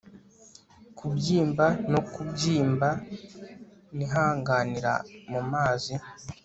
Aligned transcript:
Kubyimba 0.97 1.65
no 1.91 2.01
kubyimba 2.11 2.89
Nihanganira 3.95 4.93
mumazi 5.31 5.93